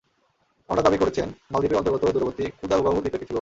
[0.69, 3.29] এমন দাবি করেছেন মালদ্বীপের অন্তর্গত দূরবর্তী কুদা হুবাধু দ্বীপের কিছু লোক।